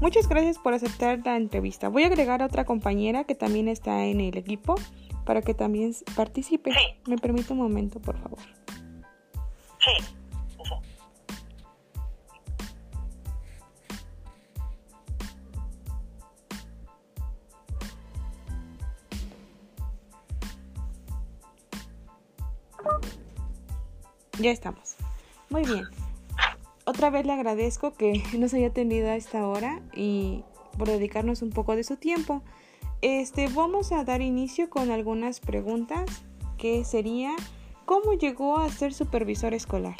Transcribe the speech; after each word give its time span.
Muchas 0.00 0.28
gracias 0.28 0.58
por 0.58 0.74
aceptar 0.74 1.20
la 1.24 1.36
entrevista. 1.36 1.88
Voy 1.88 2.04
a 2.04 2.06
agregar 2.06 2.40
a 2.42 2.46
otra 2.46 2.64
compañera 2.64 3.24
que 3.24 3.34
también 3.34 3.68
está 3.68 4.04
en 4.04 4.20
el 4.20 4.36
equipo 4.36 4.76
para 5.24 5.42
que 5.42 5.54
también 5.54 5.92
participe. 6.14 6.72
Sí. 6.72 6.78
¿Me 7.06 7.18
permite 7.18 7.52
un 7.52 7.58
momento, 7.58 8.00
por 8.00 8.16
favor? 8.16 8.38
Sí. 9.80 10.18
Ya 24.40 24.52
estamos. 24.52 24.94
Muy 25.50 25.64
bien. 25.64 26.07
Otra 26.88 27.10
vez 27.10 27.26
le 27.26 27.34
agradezco 27.34 27.92
que 27.92 28.22
nos 28.38 28.54
haya 28.54 28.68
atendido 28.68 29.10
a 29.10 29.14
esta 29.14 29.46
hora 29.46 29.80
y 29.92 30.42
por 30.78 30.88
dedicarnos 30.88 31.42
un 31.42 31.50
poco 31.50 31.76
de 31.76 31.84
su 31.84 31.98
tiempo. 31.98 32.42
Este, 33.02 33.48
vamos 33.48 33.92
a 33.92 34.04
dar 34.04 34.22
inicio 34.22 34.70
con 34.70 34.90
algunas 34.90 35.38
preguntas 35.40 36.06
que 36.56 36.86
sería 36.86 37.36
¿cómo 37.84 38.14
llegó 38.14 38.58
a 38.58 38.70
ser 38.70 38.94
supervisor 38.94 39.52
escolar? 39.52 39.96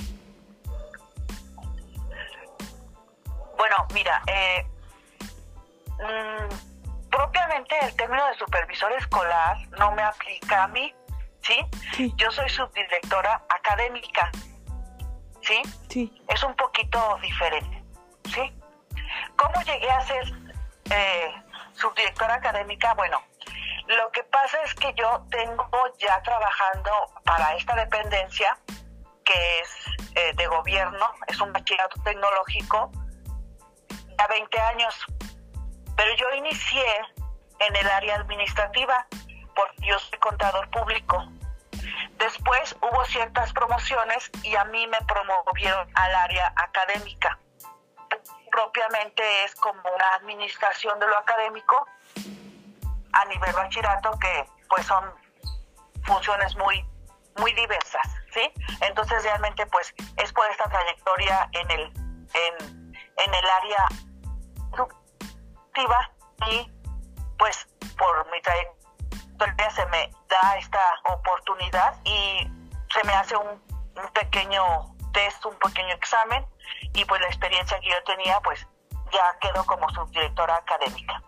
Bueno, 3.59 3.77
mira, 3.93 4.23
eh, 4.27 4.67
mm, 5.91 7.11
propiamente 7.11 7.75
el 7.83 7.95
término 7.97 8.27
de 8.29 8.35
supervisor 8.39 8.93
escolar 8.93 9.59
no 9.79 9.93
me 9.93 10.01
aplica 10.01 10.65
a 10.65 10.69
mí, 10.69 10.95
¿sí? 11.43 11.55
Sí. 11.93 12.15
Yo 12.17 12.31
soy 12.31 12.49
subdirectora 12.49 13.45
académica, 13.51 14.33
¿sí? 15.49 15.63
Sí. 15.89 16.23
Es 16.29 16.43
un 16.45 16.55
poquito 16.55 17.19
diferente, 17.23 17.83
¿sí? 18.33 18.53
¿Cómo 19.37 19.63
llegué 19.63 19.91
a 19.91 20.01
ser 20.03 20.25
eh, 20.91 21.35
subdirectora 21.73 22.35
académica? 22.35 22.93
Bueno, 22.95 23.23
lo 23.87 24.11
que 24.13 24.23
pasa 24.25 24.63
es 24.65 24.75
que 24.75 24.93
yo 24.95 25.25
tengo 25.31 25.71
ya 25.99 26.21
trabajando 26.23 26.91
para 27.25 27.55
esta 27.57 27.75
dependencia, 27.75 28.59
que 29.25 29.61
es 29.61 29.71
eh, 30.15 30.33
de 30.35 30.47
gobierno, 30.47 31.11
es 31.27 31.41
un 31.41 31.53
bachillerato 31.53 32.01
tecnológico, 32.03 32.93
ya 34.19 34.27
20 34.27 34.61
años. 34.61 34.95
Pero 35.97 36.15
yo 36.17 36.31
inicié 36.37 36.87
en 37.61 37.77
el 37.77 37.89
área 37.89 38.17
administrativa, 38.17 39.07
porque 39.57 39.87
yo 39.87 39.99
soy 39.99 40.19
contador 40.19 40.69
público. 40.71 41.25
Después 42.19 42.77
hubo 42.81 43.05
ciertas 43.05 43.53
promociones 43.53 44.31
y 44.43 44.57
a 44.57 44.65
mí 44.65 44.87
me 44.89 44.99
promovieron 45.03 45.89
al 45.95 46.15
área 46.15 46.53
académica. 46.57 47.39
Propiamente 48.51 49.45
es 49.45 49.55
como 49.55 49.81
una 49.81 50.15
administración 50.17 50.99
de 50.99 51.07
lo 51.07 51.17
académico 51.17 51.87
a 53.13 53.25
nivel 53.27 53.53
bachillerato 53.53 54.19
que 54.19 54.49
pues 54.69 54.85
son 54.87 55.05
funciones 56.05 56.57
muy 56.57 56.85
muy 57.39 57.53
diversas, 57.53 58.09
¿sí? 58.35 58.53
Entonces 58.81 59.23
realmente 59.23 59.65
pues 59.67 59.95
es 60.17 60.33
por 60.33 60.45
esta 60.51 60.65
trayectoria 60.65 61.49
en 61.53 61.71
el 61.71 61.81
en, 61.83 62.95
en 63.17 63.35
el 63.35 63.51
área 63.63 63.87
educativa 64.73 66.11
y 66.51 66.73
pues 67.39 67.69
por 67.97 68.29
mi 68.33 68.41
trayectoria 68.43 68.78
se 69.75 69.87
me 69.87 70.11
da 70.29 70.59
esta 70.59 70.81
oportunidad 71.13 71.95
y 72.05 72.47
se 72.93 73.07
me 73.07 73.13
hace 73.13 73.37
un, 73.37 73.49
un 73.49 74.13
pequeño 74.13 74.63
test, 75.13 75.45
un 75.47 75.55
pequeño 75.57 75.95
examen 75.95 76.45
y 76.95 77.05
pues 77.05 77.21
la 77.21 77.29
experiencia 77.29 77.79
que 77.81 77.89
yo 77.89 78.03
tenía 78.05 78.41
pues 78.41 78.67
ya 79.13 79.39
quedó 79.41 79.65
como 79.65 79.89
subdirectora 79.91 80.57
académica. 80.57 81.23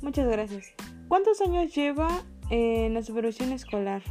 Muchas 0.00 0.26
gracias. 0.26 0.74
¿Cuántos 1.08 1.40
años 1.40 1.74
lleva 1.74 2.08
en 2.50 2.94
la 2.94 3.02
supervisión 3.02 3.52
escolar? 3.52 4.02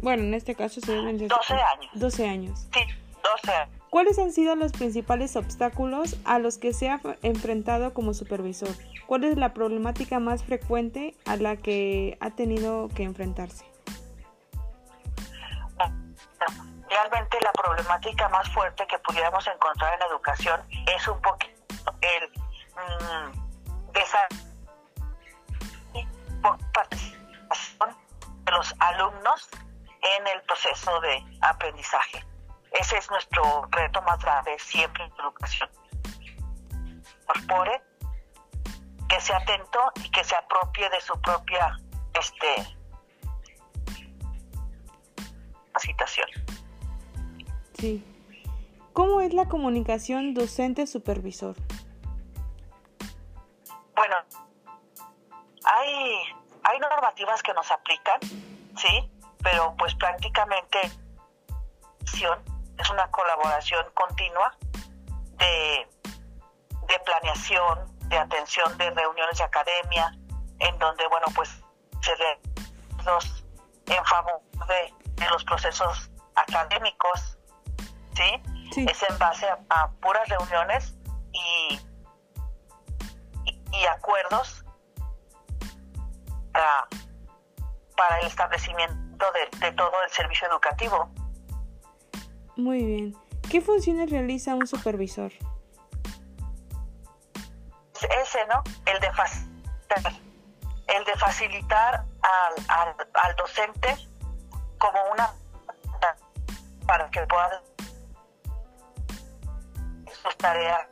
Bueno, 0.00 0.24
en 0.24 0.34
este 0.34 0.54
caso 0.54 0.80
se 0.80 0.92
deben 0.92 1.18
de 1.18 1.28
12 1.28 1.54
años. 1.54 1.90
12 1.94 2.28
años. 2.28 2.68
Sí, 2.72 2.80
12 3.22 3.52
años. 3.52 3.82
¿Cuáles 3.90 4.18
han 4.18 4.32
sido 4.32 4.56
los 4.56 4.72
principales 4.72 5.36
obstáculos 5.36 6.16
a 6.24 6.38
los 6.38 6.58
que 6.58 6.72
se 6.72 6.88
ha 6.88 7.00
enfrentado 7.22 7.92
como 7.92 8.14
supervisor? 8.14 8.70
¿Cuál 9.12 9.24
es 9.24 9.36
la 9.36 9.52
problemática 9.52 10.20
más 10.20 10.42
frecuente 10.42 11.14
a 11.26 11.36
la 11.36 11.56
que 11.58 12.16
ha 12.22 12.30
tenido 12.30 12.88
que 12.96 13.02
enfrentarse? 13.02 13.70
Realmente 16.88 17.38
la 17.42 17.52
problemática 17.52 18.30
más 18.30 18.48
fuerte 18.54 18.86
que 18.86 18.98
pudiéramos 19.00 19.46
encontrar 19.46 19.92
en 19.92 20.00
la 20.00 20.06
educación 20.06 20.62
es 20.96 21.06
un 21.08 21.20
poquito 21.20 21.94
el 22.00 22.30
mm, 22.74 23.98
esa 23.98 24.26
participación 26.72 27.94
de 28.46 28.52
los 28.52 28.74
alumnos 28.78 29.50
en 30.16 30.26
el 30.26 30.40
proceso 30.44 31.00
de 31.02 31.22
aprendizaje. 31.42 32.24
Ese 32.80 32.96
es 32.96 33.10
nuestro 33.10 33.68
reto 33.72 34.00
más 34.00 34.18
grave 34.20 34.58
siempre 34.58 35.04
en 35.04 35.12
educación. 35.20 35.68
Incorpore, 37.20 37.78
que 37.78 37.91
sea 39.22 39.38
atento 39.38 39.78
y 40.02 40.10
que 40.10 40.24
se 40.24 40.34
apropie 40.34 40.88
de 40.90 41.00
su 41.00 41.18
propia 41.20 41.78
este, 42.14 42.76
capacitación. 45.72 46.28
Sí. 47.78 48.04
¿Cómo 48.92 49.20
es 49.22 49.32
la 49.32 49.48
comunicación 49.48 50.34
docente-supervisor? 50.34 51.56
Bueno, 53.96 54.16
hay, 55.64 56.14
hay 56.64 56.78
normativas 56.78 57.42
que 57.42 57.54
nos 57.54 57.70
aplican, 57.70 58.20
¿sí? 58.76 59.10
Pero 59.42 59.74
pues 59.78 59.94
prácticamente 59.94 60.78
es 62.78 62.90
una 62.90 63.10
colaboración 63.10 63.84
continua 63.94 64.56
de, 65.38 65.88
de 66.88 66.98
planeación, 67.04 67.91
de 68.12 68.18
atención 68.18 68.76
de 68.76 68.90
reuniones 68.90 69.38
de 69.38 69.44
academia, 69.44 70.12
en 70.58 70.78
donde, 70.78 71.06
bueno, 71.08 71.26
pues 71.34 71.48
se 72.02 72.12
ve 72.16 72.40
los 73.06 73.44
en 73.86 74.04
favor 74.04 74.40
de, 74.68 74.94
de 75.14 75.30
los 75.30 75.42
procesos 75.44 76.10
académicos, 76.34 77.38
¿sí? 78.14 78.42
Sí. 78.72 78.86
Es 78.88 79.02
en 79.02 79.18
base 79.18 79.46
a, 79.48 79.58
a 79.70 79.90
puras 79.92 80.28
reuniones 80.28 80.94
y, 81.32 81.80
y, 83.46 83.60
y 83.72 83.86
acuerdos 83.86 84.62
para, 86.52 86.86
para 87.96 88.20
el 88.20 88.26
establecimiento 88.26 89.26
de, 89.32 89.58
de 89.58 89.72
todo 89.72 89.92
el 90.04 90.10
servicio 90.10 90.48
educativo. 90.48 91.10
Muy 92.56 92.84
bien. 92.84 93.16
¿Qué 93.50 93.62
funciones 93.62 94.10
realiza 94.10 94.54
un 94.54 94.66
supervisor? 94.66 95.32
Ese, 98.04 98.46
¿no? 98.46 98.62
El 98.86 99.00
de 99.00 99.12
facilitar, 99.12 100.12
el 100.88 101.04
de 101.04 101.16
facilitar 101.16 102.04
al, 102.22 102.54
al, 102.68 102.96
al 103.14 103.36
docente 103.36 103.96
como 104.78 104.98
una 105.12 105.32
para 106.86 107.10
que 107.10 107.20
pueda 107.26 107.62
sus 110.22 110.36
tareas. 110.36 110.86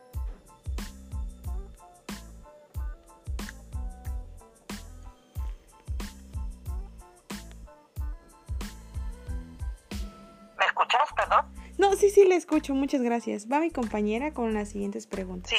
¿Me 10.58 10.66
escuchas, 10.66 11.08
perdón? 11.16 11.52
No, 11.78 11.94
sí, 11.94 12.10
sí, 12.10 12.24
le 12.24 12.36
escucho. 12.36 12.74
Muchas 12.74 13.02
gracias. 13.02 13.46
Va 13.50 13.58
mi 13.58 13.70
compañera 13.70 14.32
con 14.32 14.54
las 14.54 14.68
siguientes 14.68 15.06
preguntas. 15.06 15.50
Sí, 15.50 15.56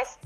es... 0.00 0.18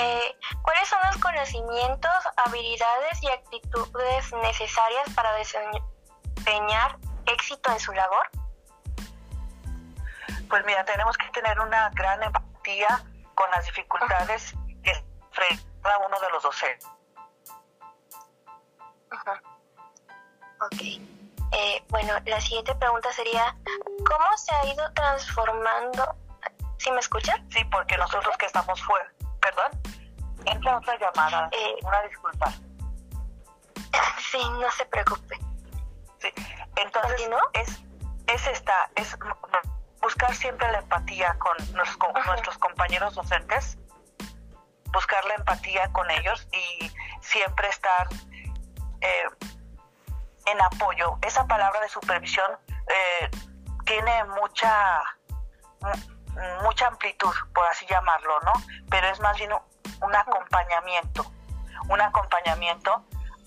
Eh, 0.00 0.36
¿Cuáles 0.62 0.88
son 0.88 0.98
los 1.06 1.16
conocimientos, 1.18 2.14
habilidades 2.36 3.22
y 3.22 3.28
actitudes 3.28 4.32
necesarias 4.42 5.10
para 5.14 5.32
desempeñar 5.34 6.96
éxito 7.26 7.70
en 7.70 7.80
su 7.80 7.92
labor? 7.92 8.26
Pues 10.48 10.64
mira, 10.64 10.84
tenemos 10.86 11.18
que 11.18 11.28
tener 11.28 11.60
una 11.60 11.90
gran 11.90 12.22
empatía 12.22 13.02
con 13.34 13.50
las 13.50 13.66
dificultades 13.66 14.54
que 14.82 14.90
enfrenta 14.90 15.98
uno 16.06 16.18
de 16.18 16.30
los 16.30 16.42
docentes. 16.42 16.88
Ajá. 19.10 19.42
Ok. 20.62 20.80
Eh, 21.52 21.84
bueno, 21.88 22.14
la 22.24 22.40
siguiente 22.40 22.74
pregunta 22.76 23.12
sería, 23.12 23.54
¿cómo 24.06 24.38
se 24.38 24.54
ha 24.54 24.66
ido 24.66 24.90
transformando? 24.94 26.16
¿Sí 26.78 26.90
me 26.90 27.00
escuchan? 27.00 27.46
Sí, 27.50 27.64
porque 27.64 27.98
nosotros 27.98 28.36
que 28.38 28.46
estamos 28.46 28.80
fuera, 28.82 29.12
entra 30.60 30.76
otra 30.76 30.98
llamada, 30.98 31.48
Eh. 31.52 31.76
una 31.82 32.02
disculpa. 32.02 32.52
Sí, 34.18 34.38
no 34.60 34.70
se 34.70 34.84
preocupe. 34.86 35.38
Sí. 36.18 36.32
Entonces, 36.76 37.28
es, 37.54 37.82
es 38.26 38.46
esta, 38.46 38.90
es 38.94 39.16
buscar 40.00 40.34
siempre 40.34 40.70
la 40.70 40.78
empatía 40.78 41.36
con, 41.38 41.56
nuestros 41.72 42.58
compañeros 42.58 43.14
docentes, 43.14 43.78
buscar 44.92 45.24
la 45.24 45.34
empatía 45.34 45.90
con 45.92 46.10
ellos 46.10 46.46
y 46.52 46.92
siempre 47.20 47.68
estar 47.68 48.08
eh, 49.00 49.28
en 50.46 50.60
apoyo. 50.62 51.18
Esa 51.22 51.46
palabra 51.46 51.80
de 51.80 51.88
supervisión 51.88 52.50
eh, 52.68 53.30
tiene 53.84 54.24
mucha 54.24 55.02
mucha 56.62 56.86
amplitud, 56.86 57.34
por 57.54 57.66
así 57.66 57.86
llamarlo, 57.86 58.40
¿no? 58.40 58.52
Pero 58.90 59.08
es 59.08 59.20
más 59.20 59.36
bien 59.36 59.52
un 59.52 60.14
acompañamiento, 60.14 61.24
un 61.88 62.00
acompañamiento 62.00 63.04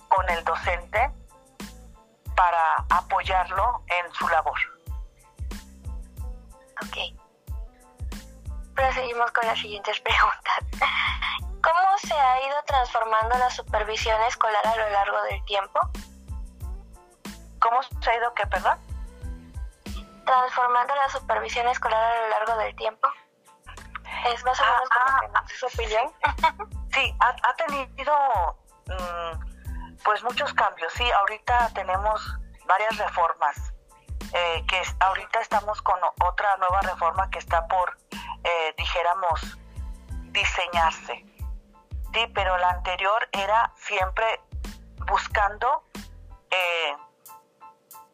con 0.08 0.30
el 0.30 0.44
docente 0.44 1.12
para 2.36 2.86
apoyarlo 2.90 3.84
en 3.88 4.14
su 4.14 4.28
labor. 4.28 4.60
Ok. 6.86 6.98
Proseguimos 8.76 9.32
con 9.32 9.46
las 9.48 9.60
siguientes 9.60 10.00
preguntas. 10.02 10.90
¿Cómo 11.62 11.98
se 11.98 12.14
ha 12.14 12.48
ido 12.48 12.62
transformando 12.66 13.38
la 13.38 13.50
supervisión 13.50 14.22
escolar 14.24 14.66
a 14.68 14.76
lo 14.76 14.90
largo 14.90 15.22
del 15.24 15.44
tiempo? 15.46 15.80
¿Cómo 17.60 17.82
se 17.84 18.10
ha 18.10 18.18
ido 18.18 18.34
qué, 18.34 18.46
perdón? 18.48 18.93
Transformando 20.26 20.96
la 20.96 21.10
supervisión 21.10 21.68
escolar 21.68 22.02
a 22.02 22.22
lo 22.22 22.30
largo 22.30 22.58
del 22.58 22.76
tiempo. 22.76 23.08
¿Es 24.28 24.44
más 24.46 24.60
o 24.60 24.64
menos 24.64 24.90
ah, 24.96 25.22
ah, 25.34 25.44
su 25.48 25.66
opinión? 25.66 26.12
Sí, 26.94 27.12
ha, 27.22 27.56
tenido 27.56 28.16
mm, 28.86 29.98
pues 30.04 30.24
muchos 30.24 30.54
cambios. 30.54 30.94
Sí, 30.94 31.10
ahorita 31.12 31.72
tenemos 31.74 32.22
varias 32.68 32.96
reformas. 32.98 33.74
Eh, 34.32 34.64
que 34.68 34.82
ahorita 35.00 35.40
estamos 35.40 35.82
con 35.82 36.00
otra 36.24 36.56
nueva 36.58 36.82
reforma 36.82 37.30
que 37.32 37.40
está 37.40 37.68
por, 37.68 37.98
eh, 38.44 38.76
dijéramos, 38.78 39.58
diseñarse 40.32 41.26
Sí, 42.14 42.28
pero 42.36 42.56
la 42.60 42.70
anterior 42.70 43.28
era 43.32 43.74
siempre 43.76 44.40
buscando 45.08 45.84
eh, 46.52 46.96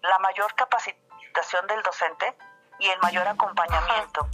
la 0.02 0.20
mayor 0.20 0.54
capacitación 0.56 1.68
del 1.68 1.82
docente 1.84 2.36
y 2.80 2.88
el 2.90 3.00
mayor 3.00 3.28
acompañamiento. 3.28 4.28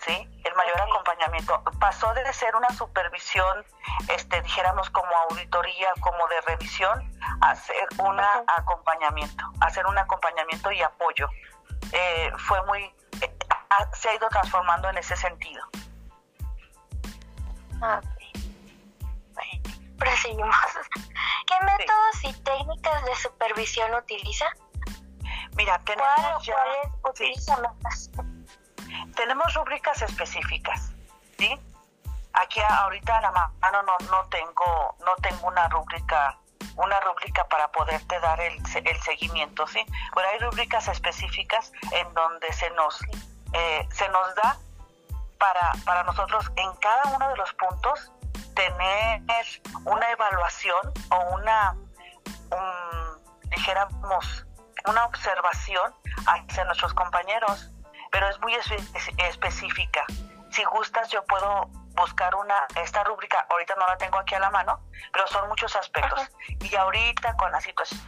¿Sí? 0.00 0.28
El 0.44 0.54
mayor 0.54 0.80
acompañamiento. 0.82 1.62
Pasó 1.80 2.12
de 2.12 2.30
ser 2.34 2.54
una 2.56 2.68
supervisión, 2.70 3.64
este, 4.08 4.42
dijéramos 4.42 4.90
como 4.90 5.08
auditoría, 5.30 5.88
como 6.00 6.28
de 6.28 6.40
revisión, 6.42 7.10
a 7.40 7.54
ser 7.56 7.88
un 7.98 8.20
acompañamiento, 8.20 9.44
a 9.60 9.70
ser 9.70 9.86
un 9.86 9.96
acompañamiento 9.96 10.70
y 10.72 10.82
apoyo. 10.82 11.28
Eh, 11.92 12.32
fue 12.36 12.62
muy, 12.66 12.82
eh, 13.22 13.36
se 13.94 14.10
ha 14.10 14.14
ido 14.14 14.28
transformando 14.28 14.90
en 14.90 14.98
ese 14.98 15.16
sentido. 15.16 15.64
Ah, 17.80 18.00
Proseguimos. 20.04 20.54
¿Qué 21.46 21.64
métodos 21.64 22.24
y 22.24 22.32
técnicas 22.42 23.04
de 23.04 23.16
supervisión 23.16 23.94
utiliza? 23.94 24.44
Mira, 25.56 25.78
tenemos 25.84 26.44
ya, 26.44 26.54
Tenemos 29.16 29.54
rúbricas 29.54 30.02
específicas, 30.02 30.92
¿sí? 31.38 31.58
Aquí 32.34 32.60
ahorita 32.60 33.16
a 33.16 33.20
la 33.22 33.30
mano 33.30 33.82
no, 33.82 33.96
no 34.10 34.28
tengo 34.28 34.96
no 35.06 35.14
tengo 35.22 35.46
una 35.46 35.68
rúbrica 35.68 36.36
una 36.76 37.00
rúbrica 37.00 37.46
para 37.48 37.68
poderte 37.68 38.18
dar 38.20 38.40
el, 38.40 38.60
el 38.84 39.02
seguimiento, 39.02 39.66
¿sí? 39.66 39.86
Pero 40.14 40.28
hay 40.28 40.38
rúbricas 40.38 40.88
específicas 40.88 41.72
en 41.92 42.12
donde 42.12 42.52
se 42.52 42.68
nos 42.70 43.00
eh, 43.54 43.88
se 43.90 44.08
nos 44.10 44.34
da 44.34 44.58
para, 45.38 45.72
para 45.84 46.02
nosotros 46.02 46.50
en 46.56 46.74
cada 46.76 47.04
uno 47.14 47.28
de 47.30 47.36
los 47.36 47.52
puntos 47.54 48.10
tener 48.54 49.22
una 49.84 50.10
evaluación 50.10 50.92
o 51.10 51.34
una, 51.34 51.76
dijéramos, 53.44 54.46
una 54.86 55.04
observación 55.06 55.94
hacia 56.26 56.64
nuestros 56.64 56.94
compañeros, 56.94 57.70
pero 58.10 58.28
es 58.28 58.38
muy 58.40 58.54
específica. 59.18 60.04
Si 60.50 60.64
gustas, 60.64 61.08
yo 61.08 61.24
puedo 61.24 61.68
buscar 61.96 62.34
una, 62.34 62.66
esta 62.76 63.02
rúbrica, 63.04 63.46
ahorita 63.50 63.74
no 63.76 63.86
la 63.86 63.96
tengo 63.96 64.18
aquí 64.18 64.34
a 64.34 64.40
la 64.40 64.50
mano, 64.50 64.80
pero 65.12 65.26
son 65.28 65.48
muchos 65.48 65.74
aspectos. 65.76 66.28
Y 66.60 66.74
ahorita 66.74 67.36
con 67.36 67.50
la 67.50 67.60
situación 67.60 68.00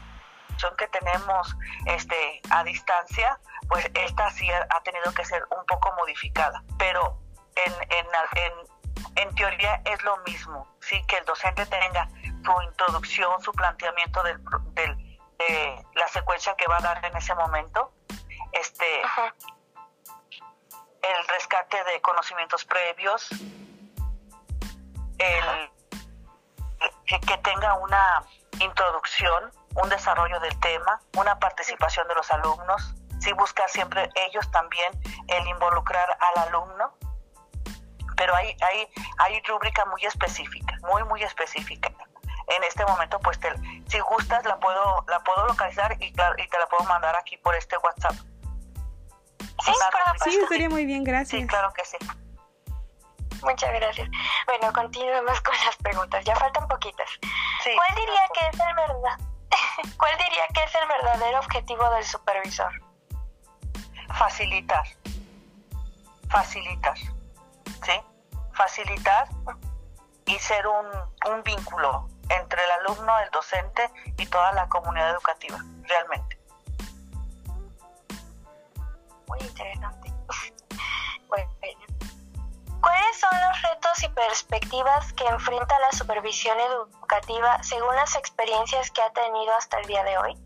que 0.78 0.88
tenemos 0.88 1.56
este, 1.86 2.40
a 2.50 2.62
distancia, 2.64 3.38
pues 3.68 3.90
esta 3.94 4.30
sí 4.30 4.48
ha 4.50 4.80
tenido 4.82 5.12
que 5.12 5.24
ser 5.24 5.44
un 5.50 5.64
poco 5.66 5.92
modificada, 5.96 6.62
pero 6.78 7.18
en, 7.56 7.72
en, 7.90 8.06
en 8.36 8.52
en 9.16 9.34
teoría 9.34 9.80
es 9.84 10.02
lo 10.04 10.16
mismo, 10.18 10.68
sí, 10.80 11.02
que 11.06 11.16
el 11.16 11.24
docente 11.24 11.64
tenga 11.66 12.08
su 12.44 12.62
introducción, 12.62 13.42
su 13.42 13.52
planteamiento 13.52 14.22
del, 14.22 14.42
de 14.74 15.86
la 15.94 16.08
secuencia 16.08 16.54
que 16.56 16.66
va 16.66 16.78
a 16.78 16.80
dar 16.80 17.04
en 17.04 17.16
ese 17.16 17.34
momento, 17.34 17.92
este, 18.52 19.02
el 21.02 21.28
rescate 21.28 21.82
de 21.84 22.00
conocimientos 22.00 22.64
previos, 22.64 23.28
el, 25.18 25.70
que 27.26 27.38
tenga 27.38 27.74
una 27.74 28.22
introducción, 28.60 29.50
un 29.74 29.88
desarrollo 29.88 30.38
del 30.40 30.58
tema, 30.60 31.00
una 31.16 31.38
participación 31.38 32.06
de 32.08 32.14
los 32.14 32.30
alumnos, 32.30 32.94
sí 33.20 33.32
buscar 33.32 33.68
siempre 33.70 34.10
ellos 34.14 34.50
también 34.50 34.92
el 35.28 35.46
involucrar 35.48 36.16
al 36.20 36.48
alumno 36.48 36.92
pero 38.16 38.34
hay, 38.34 38.56
hay, 38.60 38.88
hay 39.18 39.42
rúbrica 39.42 39.84
muy 39.86 40.04
específica, 40.04 40.76
muy, 40.82 41.04
muy 41.04 41.22
específica. 41.22 41.92
En 42.48 42.62
este 42.64 42.84
momento, 42.86 43.18
pues, 43.20 43.38
si 43.88 43.98
gustas, 44.00 44.44
la 44.44 44.58
puedo, 44.58 45.04
la 45.08 45.20
puedo 45.20 45.46
localizar 45.46 45.96
y, 46.00 46.06
y 46.06 46.12
te 46.12 46.58
la 46.58 46.66
puedo 46.70 46.84
mandar 46.88 47.16
aquí 47.16 47.36
por 47.38 47.54
este 47.56 47.76
WhatsApp. 47.78 48.14
Sí, 49.64 49.72
sí, 50.24 50.38
estaría 50.42 50.68
muy 50.68 50.84
bien, 50.84 51.02
gracias. 51.02 51.40
Sí, 51.40 51.46
claro 51.46 51.72
que 51.72 51.84
sí. 51.84 51.96
Muchas 53.42 53.72
gracias. 53.72 54.08
Bueno, 54.46 54.72
continuemos 54.72 55.40
con 55.42 55.54
las 55.64 55.76
preguntas. 55.76 56.24
Ya 56.24 56.36
faltan 56.36 56.68
poquitas. 56.68 57.08
¿Cuál 57.62 57.94
diría 57.96 58.20
que 58.34 58.48
es 58.48 58.60
el 58.60 58.74
verdad? 58.74 59.18
¿Cuál 59.98 60.16
diría 60.18 60.46
que 60.54 60.62
es 60.62 60.74
el 60.74 60.88
verdadero 60.88 61.38
objetivo 61.40 61.90
del 61.90 62.04
supervisor? 62.04 62.72
Facilitar. 64.14 64.84
Facilitar. 66.28 66.96
¿Sí? 67.86 67.92
Facilitar 68.52 69.28
y 70.26 70.38
ser 70.38 70.66
un, 70.66 70.86
un 71.32 71.42
vínculo 71.44 72.08
entre 72.28 72.62
el 72.64 72.70
alumno, 72.72 73.18
el 73.20 73.30
docente 73.30 73.90
y 74.18 74.26
toda 74.26 74.52
la 74.52 74.68
comunidad 74.68 75.10
educativa, 75.10 75.58
realmente. 75.84 76.38
Muy 79.28 79.38
interesante. 79.40 80.12
¿Cuáles 82.80 83.18
son 83.18 83.30
los 83.48 83.62
retos 83.62 84.02
y 84.02 84.08
perspectivas 84.10 85.12
que 85.14 85.26
enfrenta 85.26 85.78
la 85.80 85.92
supervisión 85.92 86.58
educativa 86.60 87.62
según 87.62 87.94
las 87.96 88.14
experiencias 88.16 88.90
que 88.90 89.02
ha 89.02 89.10
tenido 89.12 89.54
hasta 89.56 89.78
el 89.80 89.86
día 89.86 90.04
de 90.04 90.18
hoy? 90.18 90.38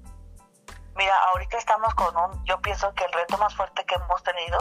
Mira, 0.95 1.15
ahorita 1.33 1.59
estamos 1.59 1.95
con 1.95 2.17
un, 2.17 2.45
yo 2.45 2.61
pienso 2.61 2.93
que 2.95 3.05
el 3.05 3.13
reto 3.13 3.37
más 3.39 3.55
fuerte 3.55 3.85
que 3.85 3.95
hemos 3.95 4.23
tenido 4.23 4.59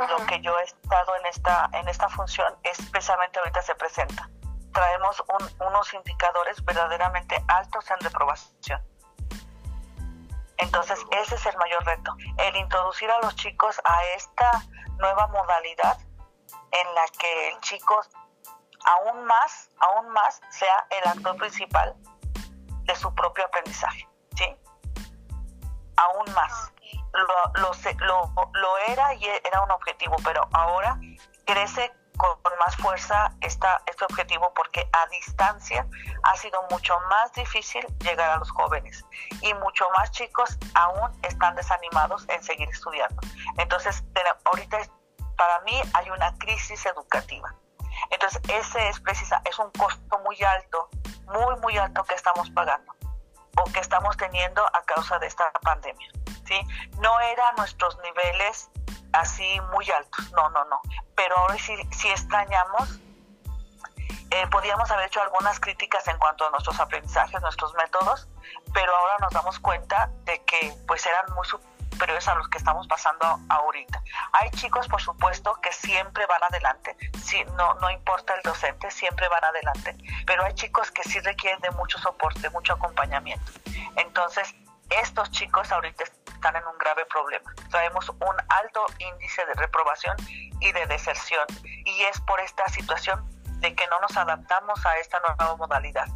en 0.00 0.10
lo 0.10 0.26
que 0.26 0.40
yo 0.40 0.58
he 0.58 0.64
estado 0.64 1.16
en 1.16 1.26
esta, 1.26 1.70
en 1.72 1.88
esta 1.88 2.08
función, 2.08 2.56
especialmente 2.62 3.38
ahorita 3.38 3.62
se 3.62 3.74
presenta. 3.74 4.28
Traemos 4.72 5.22
unos 5.60 5.94
indicadores 5.94 6.64
verdaderamente 6.64 7.42
altos 7.48 7.90
en 7.90 7.98
reprobación. 8.00 8.82
Entonces, 10.58 10.98
ese 11.12 11.36
es 11.36 11.46
el 11.46 11.56
mayor 11.56 11.84
reto, 11.84 12.14
el 12.36 12.56
introducir 12.56 13.10
a 13.10 13.18
los 13.20 13.34
chicos 13.36 13.80
a 13.84 14.04
esta 14.16 14.62
nueva 14.98 15.28
modalidad 15.28 15.98
en 16.72 16.94
la 16.94 17.04
que 17.18 17.50
el 17.50 17.60
chico 17.60 18.00
aún 18.84 19.24
más, 19.24 19.70
aún 19.78 20.08
más 20.10 20.40
sea 20.50 20.86
el 20.90 21.08
actor 21.08 21.36
principal 21.36 21.94
de 22.84 22.96
su 22.96 23.14
propio 23.14 23.44
aprendizaje, 23.46 24.08
¿sí? 24.36 24.56
Aún 25.96 26.32
más 26.34 26.72
lo, 27.12 27.72
lo, 28.00 28.50
lo, 28.52 28.78
era 28.88 29.14
y 29.14 29.24
era 29.26 29.62
un 29.62 29.70
objetivo, 29.70 30.16
pero 30.24 30.46
ahora 30.52 30.98
crece 31.44 31.92
con, 32.16 32.36
más 32.58 32.76
fuerza 32.76 33.32
esta, 33.40 33.80
este 33.86 34.04
objetivo 34.04 34.52
porque 34.54 34.88
a 34.92 35.06
distancia 35.06 35.86
ha 36.24 36.36
sido 36.36 36.60
mucho 36.70 36.98
más 37.08 37.32
difícil 37.32 37.86
llegar 38.00 38.30
a 38.30 38.36
los 38.36 38.50
jóvenes 38.50 39.04
y 39.40 39.54
mucho 39.54 39.86
más 39.96 40.10
chicos 40.10 40.58
aún 40.74 41.10
están 41.22 41.54
desanimados 41.54 42.28
en 42.28 42.42
seguir 42.42 42.68
estudiando. 42.68 43.20
Entonces, 43.56 44.04
ahorita 44.44 44.78
para 45.36 45.60
mí 45.60 45.80
hay 45.94 46.10
una 46.10 46.36
crisis 46.38 46.84
educativa. 46.86 47.54
Entonces, 48.10 48.40
ese 48.48 48.88
es 48.88 49.00
precisa, 49.00 49.40
es 49.44 49.58
un 49.58 49.70
costo 49.70 50.18
muy 50.20 50.36
alto, 50.42 50.88
muy, 51.26 51.56
muy 51.60 51.78
alto 51.78 52.04
que 52.04 52.14
estamos 52.14 52.50
pagando 52.50 52.97
o 53.56 53.64
que 53.64 53.80
estamos 53.80 54.16
teniendo 54.16 54.64
a 54.64 54.82
causa 54.82 55.18
de 55.18 55.26
esta 55.26 55.50
pandemia. 55.62 56.08
¿sí? 56.46 56.60
No 57.00 57.20
eran 57.20 57.54
nuestros 57.56 57.96
niveles 57.98 58.70
así 59.12 59.60
muy 59.72 59.90
altos, 59.90 60.30
no, 60.32 60.48
no, 60.50 60.64
no. 60.66 60.80
Pero 61.14 61.36
ahora 61.38 61.56
sí, 61.58 61.74
sí 61.92 62.08
extrañamos, 62.08 63.00
eh, 64.30 64.46
podíamos 64.50 64.90
haber 64.90 65.06
hecho 65.06 65.22
algunas 65.22 65.58
críticas 65.58 66.06
en 66.08 66.18
cuanto 66.18 66.46
a 66.46 66.50
nuestros 66.50 66.78
aprendizajes, 66.78 67.40
nuestros 67.40 67.72
métodos, 67.74 68.28
pero 68.74 68.94
ahora 68.94 69.16
nos 69.20 69.32
damos 69.32 69.58
cuenta 69.58 70.10
de 70.24 70.42
que 70.44 70.74
pues 70.86 71.04
eran 71.06 71.24
muy 71.34 71.46
a 72.26 72.34
los 72.34 72.48
que 72.48 72.58
estamos 72.58 72.86
pasando 72.88 73.38
ahorita. 73.48 74.02
Hay 74.32 74.50
chicos, 74.50 74.88
por 74.88 75.00
supuesto, 75.00 75.54
que 75.62 75.72
siempre 75.72 76.26
van 76.26 76.42
adelante, 76.42 76.96
si, 77.22 77.44
no, 77.56 77.74
no 77.74 77.90
importa 77.90 78.34
el 78.34 78.42
docente, 78.42 78.90
siempre 78.90 79.28
van 79.28 79.44
adelante, 79.44 79.96
pero 80.26 80.44
hay 80.44 80.54
chicos 80.54 80.90
que 80.90 81.02
sí 81.04 81.20
requieren 81.20 81.60
de 81.60 81.70
mucho 81.72 81.98
soporte, 81.98 82.50
mucho 82.50 82.72
acompañamiento. 82.74 83.52
Entonces, 83.96 84.54
estos 84.90 85.30
chicos 85.30 85.70
ahorita 85.70 86.04
están 86.04 86.56
en 86.56 86.66
un 86.66 86.78
grave 86.78 87.04
problema. 87.06 87.52
Traemos 87.70 88.08
un 88.08 88.36
alto 88.48 88.86
índice 88.98 89.44
de 89.46 89.54
reprobación 89.54 90.16
y 90.60 90.72
de 90.72 90.86
deserción 90.86 91.46
y 91.84 92.02
es 92.02 92.20
por 92.22 92.40
esta 92.40 92.66
situación 92.68 93.28
de 93.60 93.74
que 93.74 93.86
no 93.88 94.00
nos 94.00 94.16
adaptamos 94.16 94.84
a 94.86 94.96
esta 94.98 95.20
nueva 95.20 95.56
modalidad. 95.56 96.06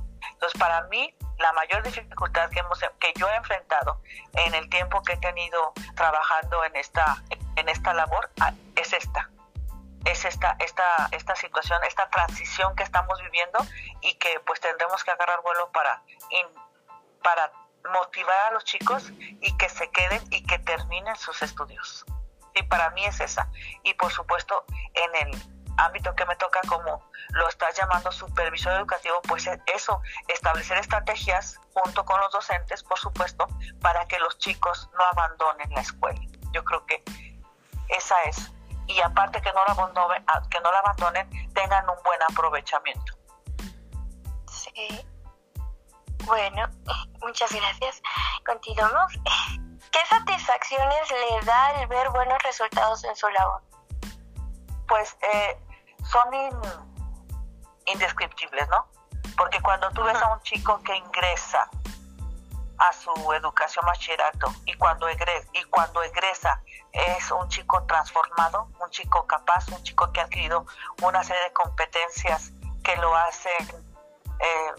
Entonces, 0.43 0.59
para 0.59 0.83
mí, 0.89 1.15
la 1.39 1.53
mayor 1.53 1.85
dificultad 1.85 2.51
que, 2.51 2.59
hemos, 2.59 2.81
que 2.99 3.13
yo 3.15 3.29
he 3.29 3.37
enfrentado 3.37 4.01
en 4.33 4.55
el 4.55 4.69
tiempo 4.69 5.01
que 5.05 5.13
he 5.13 5.17
tenido 5.19 5.73
trabajando 5.95 6.65
en 6.65 6.75
esta, 6.75 7.23
en 7.55 7.69
esta 7.69 7.95
labor 7.95 8.29
ah, 8.41 8.53
es 8.75 8.93
esta. 8.93 9.31
Es 10.05 10.25
esta, 10.25 10.57
esta, 10.59 11.09
esta 11.13 11.37
situación, 11.37 11.79
esta 11.85 12.11
transición 12.11 12.75
que 12.75 12.83
estamos 12.83 13.23
viviendo 13.23 13.65
y 14.01 14.15
que 14.15 14.41
pues 14.45 14.59
tendremos 14.59 15.05
que 15.05 15.13
agarrar 15.13 15.43
vuelo 15.43 15.71
para, 15.71 16.03
para 17.23 17.53
motivar 17.93 18.49
a 18.49 18.51
los 18.51 18.65
chicos 18.65 19.13
y 19.41 19.57
que 19.57 19.69
se 19.69 19.93
queden 19.93 20.21
y 20.31 20.45
que 20.45 20.59
terminen 20.59 21.15
sus 21.15 21.41
estudios. 21.43 22.05
Y 22.57 22.65
para 22.65 22.91
mí 22.91 23.05
es 23.05 23.21
esa. 23.21 23.49
Y 23.85 23.95
por 23.95 24.11
supuesto, 24.11 24.65
en 24.95 25.29
el 25.29 25.52
ámbito 25.79 26.15
que 26.15 26.25
me 26.27 26.37
toca, 26.37 26.61
como 26.69 27.03
lo 27.31 27.49
estás 27.49 27.77
llamando 27.77 28.13
supervisor 28.13 28.73
educativo, 28.75 29.21
pues 29.23 29.49
eso, 29.75 30.01
establecer 30.29 30.79
estrategias 30.79 31.59
junto 31.75 32.05
con 32.05 32.21
los 32.21 32.33
docentes, 32.33 32.83
por 32.83 32.99
supuesto, 32.99 33.47
para 33.81 34.07
que 34.07 34.19
los 34.19 34.39
chicos 34.39 34.89
no 34.99 35.05
abandonen 35.13 35.71
la 35.71 35.81
escuela. 35.81 36.21
Yo 36.53 36.65
creo 36.65 36.85
que 36.87 37.03
esa 37.89 38.21
es. 38.25 38.53
Y 38.87 39.01
aparte 39.01 39.41
que 39.41 39.53
no 39.53 39.65
la 39.65 39.73
abandonen, 39.73 40.25
que 40.51 40.61
no 40.61 40.73
la 40.73 40.79
abandonen 40.81 41.29
tengan 41.55 41.89
un 41.89 41.97
buen 42.05 42.23
aprovechamiento. 42.29 43.15
Sí. 44.51 45.07
Bueno, 46.25 46.69
muchas 47.21 47.53
gracias. 47.53 48.03
Continuamos. 48.45 49.13
¿Qué 49.93 50.07
satisfacciones 50.09 51.11
le 51.11 51.47
da 51.47 51.81
el 51.81 51.87
ver 51.89 52.09
buenos 52.11 52.43
resultados 52.43 53.05
en 53.05 53.15
su 53.15 53.29
labor? 53.29 53.63
Pues 54.89 55.17
eh, 55.23 55.59
son 56.05 56.29
indescriptibles, 57.87 58.69
¿no? 58.69 58.87
Porque 59.37 59.61
cuando 59.61 59.91
tú 59.91 60.03
ves 60.03 60.21
a 60.21 60.35
un 60.35 60.41
chico 60.43 60.81
que 60.83 60.97
ingresa 60.97 61.69
a 62.79 62.93
su 62.93 63.33
educación 63.33 63.85
bachillerato 63.87 64.53
y 64.65 64.75
cuando 64.75 65.09
egresa, 65.09 65.49
y 65.53 65.63
cuando 65.65 66.03
egresa 66.03 66.61
es 66.93 67.31
un 67.31 67.49
chico 67.49 67.85
transformado, 67.85 68.69
un 68.81 68.91
chico 68.91 69.27
capaz, 69.27 69.69
un 69.69 69.83
chico 69.83 70.11
que 70.13 70.21
ha 70.21 70.25
adquirido 70.25 70.67
una 71.03 71.23
serie 71.23 71.43
de 71.45 71.53
competencias 71.53 72.53
que 72.83 72.97
lo 72.97 73.15
hacen 73.17 73.69
eh, 74.41 74.73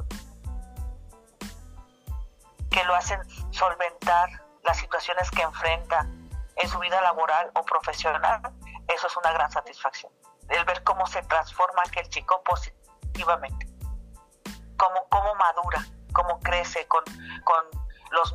que 2.70 2.84
lo 2.84 2.96
hacen 2.96 3.20
solventar 3.52 4.30
las 4.64 4.78
situaciones 4.78 5.30
que 5.32 5.44
enfrenta 5.44 6.08
en 6.56 6.70
su 6.70 6.80
vida 6.80 7.02
laboral 7.02 7.52
o 7.56 7.64
profesional, 7.64 8.42
eso 8.88 9.08
es 9.08 9.18
una 9.18 9.32
gran 9.32 9.52
satisfacción. 9.52 10.12
El 10.50 10.64
ver 10.66 10.84
cómo 10.84 11.06
se 11.08 11.22
transforma 11.24 11.82
aquel 11.86 12.08
chico 12.10 12.44
positivamente, 12.44 13.68
cómo, 14.78 15.08
cómo 15.10 15.36
madura, 15.36 15.86
cómo 16.14 16.40
crece 16.42 16.86
con, 16.88 17.04
con 17.44 17.64
los, 18.12 18.34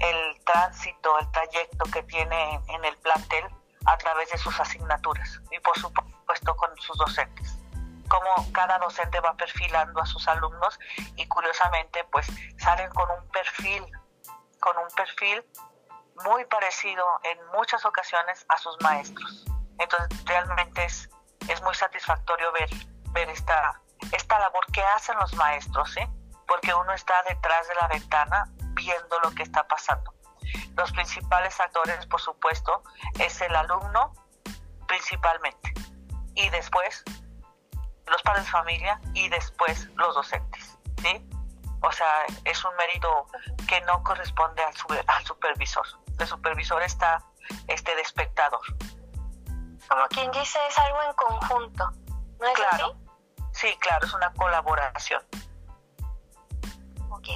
el 0.00 0.44
tránsito, 0.44 1.18
el 1.18 1.30
trayecto 1.30 1.84
que 1.92 2.02
tiene 2.04 2.60
en 2.68 2.84
el 2.84 2.96
plantel 2.98 3.44
a 3.86 3.96
través 3.96 4.30
de 4.30 4.38
sus 4.38 4.58
asignaturas 4.60 5.40
y 5.50 5.58
por 5.60 5.78
supuesto 5.78 6.56
con 6.56 6.76
sus 6.76 6.98
docentes 6.98 7.60
cómo 8.10 8.52
cada 8.52 8.78
docente 8.78 9.20
va 9.20 9.34
perfilando 9.34 10.00
a 10.02 10.06
sus 10.06 10.26
alumnos 10.28 10.78
y 11.16 11.26
curiosamente 11.28 12.04
pues 12.10 12.26
salen 12.58 12.90
con 12.90 13.08
un 13.10 13.26
perfil, 13.28 13.86
con 14.58 14.76
un 14.76 14.88
perfil 14.94 15.44
muy 16.24 16.44
parecido 16.46 17.04
en 17.22 17.38
muchas 17.52 17.86
ocasiones 17.86 18.44
a 18.48 18.58
sus 18.58 18.76
maestros. 18.82 19.46
Entonces 19.80 20.24
realmente 20.26 20.84
es, 20.84 21.10
es 21.48 21.60
muy 21.62 21.74
satisfactorio 21.74 22.52
ver, 22.52 22.68
ver 23.12 23.28
esta, 23.30 23.80
esta 24.12 24.38
labor 24.38 24.64
que 24.72 24.82
hacen 24.82 25.16
los 25.18 25.34
maestros, 25.34 25.96
¿eh? 25.96 26.08
porque 26.46 26.72
uno 26.74 26.92
está 26.92 27.14
detrás 27.28 27.66
de 27.68 27.74
la 27.74 27.88
ventana 27.88 28.44
viendo 28.74 29.18
lo 29.20 29.30
que 29.32 29.42
está 29.42 29.66
pasando. 29.66 30.14
Los 30.76 30.92
principales 30.92 31.58
actores, 31.60 32.06
por 32.06 32.20
supuesto, 32.20 32.82
es 33.18 33.40
el 33.40 33.54
alumno 33.56 34.12
principalmente 34.86 35.72
y 36.34 36.48
después 36.50 37.04
los 38.06 38.22
padres 38.22 38.44
de 38.44 38.50
familia 38.50 39.00
y 39.14 39.28
después 39.28 39.86
los 39.94 40.14
docentes, 40.14 40.78
¿sí? 41.02 41.24
O 41.82 41.92
sea, 41.92 42.26
es 42.44 42.64
un 42.64 42.74
mérito 42.76 43.26
que 43.68 43.80
no 43.82 44.02
corresponde 44.02 44.62
al, 44.62 44.74
al 45.06 45.24
supervisor. 45.24 45.86
El 46.18 46.26
supervisor 46.26 46.82
está 46.82 47.24
este, 47.68 47.94
de 47.94 48.02
espectador. 48.02 48.60
Como 49.90 50.06
quien 50.08 50.30
dice, 50.30 50.58
es 50.68 50.78
algo 50.78 51.02
en 51.02 51.12
conjunto, 51.14 51.90
¿no 52.38 52.46
es 52.46 52.54
claro. 52.54 52.96
Sí, 53.52 53.68
claro, 53.80 54.06
es 54.06 54.14
una 54.14 54.32
colaboración. 54.34 55.22
Ok. 57.10 57.28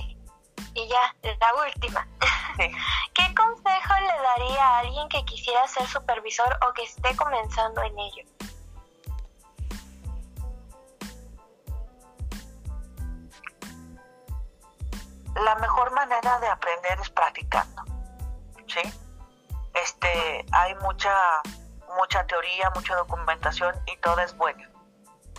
Y 0.74 0.88
ya, 0.88 1.14
la 1.22 1.54
última. 1.66 2.08
Sí. 2.56 2.70
¿Qué 3.14 3.34
consejo 3.34 3.94
le 4.00 4.22
daría 4.22 4.64
a 4.66 4.78
alguien 4.78 5.08
que 5.08 5.24
quisiera 5.24 5.66
ser 5.68 5.86
supervisor 5.88 6.56
o 6.68 6.72
que 6.72 6.84
esté 6.84 7.14
comenzando 7.16 7.82
en 7.82 7.98
ello? 7.98 8.24
la 15.44 15.54
mejor 15.56 15.92
manera 15.92 16.38
de 16.38 16.48
aprender 16.48 16.98
es 17.00 17.10
practicando, 17.10 17.82
¿sí? 18.66 18.80
Este, 19.74 20.44
hay 20.52 20.74
mucha, 20.76 21.12
mucha 21.94 22.26
teoría, 22.26 22.70
mucha 22.74 22.94
documentación 22.96 23.74
y 23.86 23.96
toda 23.98 24.24
es 24.24 24.36
buena, 24.36 24.70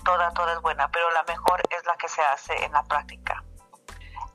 toda, 0.03 0.31
toda 0.33 0.53
es 0.53 0.61
buena, 0.61 0.89
pero 0.89 1.09
la 1.11 1.23
mejor 1.23 1.61
es 1.69 1.85
la 1.85 1.95
que 1.97 2.07
se 2.07 2.21
hace 2.21 2.63
en 2.63 2.71
la 2.71 2.83
práctica. 2.83 3.43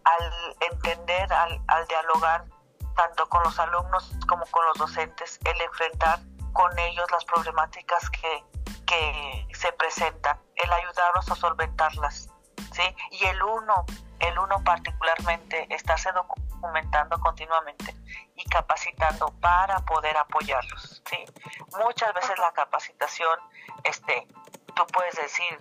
Al 0.05 0.57
entender, 0.73 1.33
al, 1.33 1.61
al 1.69 1.87
dialogar 1.87 2.45
tanto 2.97 3.29
con 3.29 3.43
los 3.43 3.59
alumnos 3.59 4.13
como 4.29 4.45
con 4.47 4.65
los 4.67 4.79
docentes, 4.79 5.39
el 5.45 5.61
enfrentar 5.61 6.19
con 6.53 6.77
ellos 6.79 7.11
las 7.11 7.25
problemáticas 7.25 8.11
que, 8.11 8.45
que 8.87 9.47
se 9.53 9.73
presentan, 9.73 10.39
el 10.57 10.73
ayudarlos 10.73 11.31
a 11.31 11.35
solventarlas, 11.37 12.29
¿sí? 12.73 12.97
Y 13.13 13.25
el 13.27 13.43
uno 13.43 13.85
el 14.21 14.39
uno 14.39 14.63
particularmente 14.65 15.67
estarse 15.75 16.13
documentando 16.13 16.40
continuamente 17.21 17.95
y 18.35 18.45
capacitando 18.45 19.27
para 19.41 19.79
poder 19.81 20.17
apoyarlos. 20.17 21.03
¿sí? 21.09 21.25
Muchas 21.79 22.13
veces 22.15 22.39
la 22.39 22.53
capacitación, 22.53 23.39
este, 23.85 24.27
tú 24.75 24.87
puedes 24.93 25.15
decir, 25.17 25.59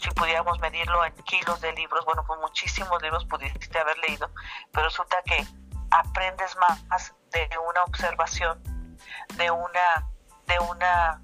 si 0.00 0.10
pudiéramos 0.10 0.58
medirlo 0.60 1.04
en 1.04 1.14
kilos 1.24 1.60
de 1.60 1.72
libros, 1.72 2.04
bueno, 2.04 2.24
pues 2.26 2.40
muchísimos 2.40 3.00
libros 3.02 3.24
pudiste 3.26 3.78
haber 3.78 3.98
leído, 3.98 4.30
pero 4.72 4.86
resulta 4.86 5.16
que 5.24 5.46
aprendes 5.90 6.56
más 6.56 7.14
de 7.30 7.48
una 7.58 7.82
observación, 7.84 8.62
de 9.36 9.50
una, 9.50 10.08
de 10.46 10.58
una, 10.58 11.20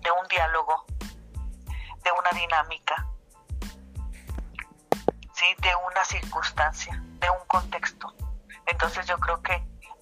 de 0.00 0.10
un 0.10 0.28
diálogo, 0.28 0.84
de 2.02 2.12
una 2.12 2.30
dinámica, 2.30 3.08
de 5.58 5.74
una 5.90 6.04
circunstancia, 6.04 7.02
de 7.24 7.30
un 7.30 7.46
contexto. 7.46 8.14
Entonces 8.66 9.06
yo 9.06 9.18
creo 9.18 9.42
que 9.42 9.54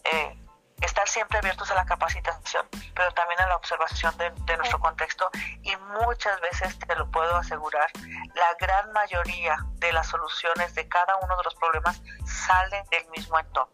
eh, 0.04 0.38
estar 0.80 1.08
siempre 1.08 1.38
abiertos 1.38 1.70
a 1.70 1.74
la 1.74 1.84
capacitación, 1.84 2.66
pero 2.94 3.12
también 3.12 3.40
a 3.40 3.46
la 3.46 3.56
observación 3.56 4.16
de, 4.18 4.56
nuestro 4.56 4.80
contexto 4.80 5.30
y 5.62 5.74
muchas 6.04 6.40
veces, 6.40 6.78
te 6.78 6.94
lo 6.96 7.08
puedo 7.10 7.36
asegurar, 7.36 7.90
la 8.34 8.54
gran 8.58 8.92
mayoría 8.92 9.56
de 9.74 9.92
las 9.92 10.08
soluciones 10.08 10.74
de 10.74 10.88
cada 10.88 11.16
uno 11.16 11.36
de 11.36 11.44
los 11.44 11.54
problemas 11.54 12.02
salen 12.24 12.84
del 12.90 13.08
mismo 13.10 13.38
entorno. 13.38 13.72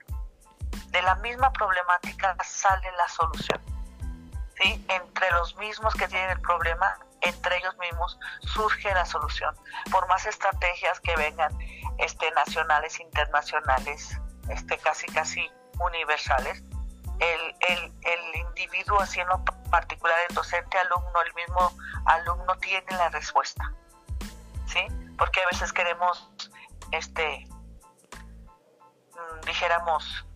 De 0.88 1.02
la 1.02 1.14
misma 1.16 1.52
problemática 1.52 2.36
sale 2.42 2.90
la 2.92 3.08
solución. 3.08 3.60
¿sí? 4.56 4.84
Entre 4.88 5.30
los 5.32 5.56
mismos 5.56 5.94
que 5.94 6.08
tienen 6.08 6.30
el 6.30 6.40
problema 6.40 6.98
entre 7.20 7.56
ellos 7.58 7.76
mismos 7.78 8.18
surge 8.40 8.92
la 8.94 9.04
solución. 9.04 9.54
Por 9.90 10.06
más 10.08 10.26
estrategias 10.26 11.00
que 11.00 11.16
vengan 11.16 11.56
este, 11.98 12.30
nacionales, 12.32 12.98
internacionales, 13.00 14.18
este, 14.48 14.78
casi 14.78 15.06
casi 15.06 15.48
universales, 15.80 16.62
el, 17.20 17.56
el, 17.68 17.92
el 18.02 18.36
individuo, 18.36 19.00
así 19.00 19.20
en 19.20 19.26
particular, 19.70 20.16
el 20.28 20.34
docente, 20.34 20.78
alumno, 20.78 21.22
el 21.26 21.34
mismo 21.34 21.72
alumno 22.06 22.56
tiene 22.58 22.90
la 22.92 23.08
respuesta. 23.10 23.72
¿Sí? 24.66 24.80
Porque 25.16 25.40
a 25.42 25.46
veces 25.46 25.72
queremos, 25.72 26.30
este, 26.92 27.46
mm, 29.12 29.40
dijéramos, 29.46 30.26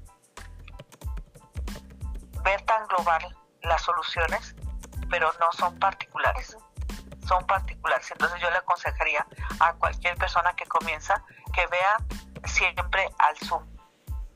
ver 2.43 2.63
tan 2.63 2.87
global 2.89 3.37
las 3.63 3.83
soluciones, 3.83 4.55
pero 5.11 5.33
no 5.39 5.53
son 5.53 5.79
particulares. 5.79 6.57
Son 7.29 7.47
particulares. 7.47 8.11
Entonces 8.11 8.41
yo 8.41 8.51
le 8.51 8.57
aconsejaría 8.57 9.25
a 9.61 9.75
cualquier 9.75 10.17
persona 10.17 10.53
que 10.55 10.67
comienza 10.67 11.23
que 11.53 11.67
vea 11.67 11.97
siempre 12.45 13.09
al 13.19 13.37
zoom, 13.39 13.65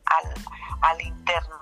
al, 0.07 0.35
al 0.83 1.01
interno, 1.03 1.61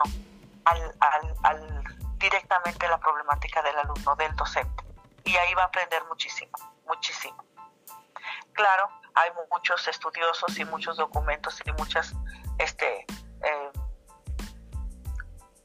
al, 0.65 0.95
al, 1.43 1.85
directamente 2.19 2.89
la 2.89 2.99
problemática 2.99 3.63
del 3.63 3.77
alumno, 3.79 4.17
del 4.17 4.35
docente. 4.37 4.85
Y 5.25 5.37
ahí 5.37 5.55
va 5.55 5.63
a 5.63 5.67
aprender 5.67 6.03
muchísimo, 6.05 6.53
muchísimo. 6.87 7.37
Claro, 8.53 8.89
hay 9.15 9.31
muchos 9.51 9.87
estudiosos 9.89 10.59
y 10.59 10.65
muchos 10.65 10.97
documentos 10.97 11.61
y 11.65 11.73
muchas 11.73 12.15
este, 12.59 13.07
eh, 13.43 13.71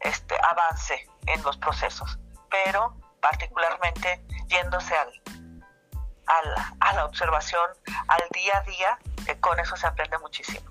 este 0.02 0.36
avance 0.50 1.08
en 1.28 1.42
los 1.44 1.58
procesos, 1.58 2.18
pero 2.50 2.96
particularmente 3.22 4.24
yéndose 4.48 4.96
al, 4.96 5.12
al, 6.30 6.56
a 6.80 6.94
la 6.94 7.06
observación, 7.06 7.70
al 8.08 8.24
día 8.32 8.58
a 8.58 8.62
día, 8.62 9.00
que 9.26 9.40
con 9.40 9.60
eso 9.60 9.76
se 9.76 9.88
aprende 9.88 10.18
muchísimo. 10.20 10.70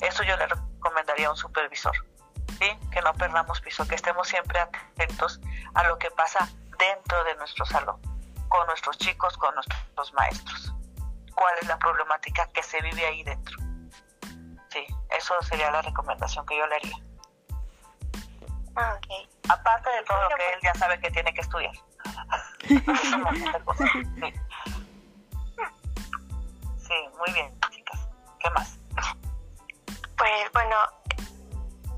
Eso 0.00 0.22
yo 0.22 0.36
le 0.36 0.46
recomendaría 0.46 1.26
a 1.28 1.32
un 1.32 1.36
supervisor, 1.36 1.94
¿sí? 2.58 2.78
que 2.92 3.02
no 3.02 3.12
perdamos 3.14 3.60
piso, 3.60 3.86
que 3.86 3.96
estemos 3.96 4.28
siempre 4.28 4.60
atentos 4.60 5.40
a 5.74 5.82
lo 5.84 5.98
que 5.98 6.10
pasa 6.12 6.48
dentro 6.78 7.24
de 7.24 7.34
nuestro 7.36 7.66
salón, 7.66 8.00
con 8.48 8.66
nuestros 8.68 8.96
chicos, 8.98 9.36
con 9.36 9.54
nuestros 9.54 10.12
maestros. 10.14 10.72
¿Cuál 11.34 11.54
es 11.60 11.68
la 11.68 11.78
problemática 11.78 12.46
que 12.52 12.62
se 12.62 12.80
vive 12.80 13.06
ahí 13.06 13.22
dentro? 13.24 13.56
Sí, 14.70 14.86
eso 15.10 15.34
sería 15.42 15.70
la 15.70 15.82
recomendación 15.82 16.46
que 16.46 16.56
yo 16.56 16.66
le 16.66 16.76
haría. 16.76 16.96
Okay. 18.70 19.28
Aparte 19.48 19.90
de 19.90 20.02
todo 20.04 20.22
lo 20.22 20.28
que 20.36 20.52
él 20.52 20.60
ya 20.62 20.74
sabe 20.74 21.00
que 21.00 21.10
tiene 21.10 21.34
que 21.34 21.40
estudiar. 21.40 21.74
Sí. 22.66 22.78
sí, 26.78 26.94
muy 27.18 27.32
bien, 27.32 27.60
chicas. 27.70 28.08
¿Qué 28.40 28.50
más? 28.50 28.78
Pues 30.16 30.52
bueno, 30.52 30.76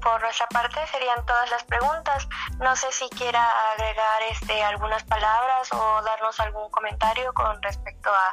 por 0.02 0.20
nuestra 0.20 0.46
parte 0.48 0.80
serían 0.88 1.24
todas 1.26 1.50
las 1.50 1.64
preguntas. 1.64 2.28
No 2.58 2.74
sé 2.76 2.90
si 2.92 3.08
quiera 3.10 3.46
agregar 3.72 4.22
este 4.30 4.62
algunas 4.62 5.04
palabras 5.04 5.72
o 5.72 6.02
darnos 6.02 6.38
algún 6.40 6.70
comentario 6.70 7.32
con 7.32 7.62
respecto 7.62 8.10
a 8.10 8.30